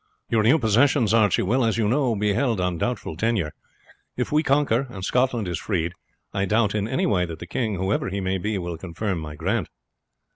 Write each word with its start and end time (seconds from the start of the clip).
"Your 0.31 0.41
new 0.41 0.57
possessions, 0.57 1.13
Archie, 1.13 1.43
will, 1.43 1.63
as 1.63 1.77
you 1.77 1.87
know, 1.87 2.15
be 2.15 2.33
held 2.33 2.59
on 2.59 2.79
doubtful 2.79 3.15
tenure. 3.15 3.53
If 4.17 4.31
we 4.31 4.41
conquer, 4.41 4.87
and 4.89 5.05
Scotland 5.05 5.47
is 5.47 5.59
freed, 5.59 5.93
I 6.33 6.45
doubt 6.45 6.73
in 6.73 6.85
no 6.85 7.07
way 7.07 7.25
that 7.27 7.37
the 7.37 7.45
king, 7.45 7.75
whoever 7.75 8.09
he 8.09 8.19
may 8.19 8.39
be, 8.39 8.57
will 8.57 8.79
confirm 8.79 9.19
my 9.19 9.35
grant. 9.35 9.69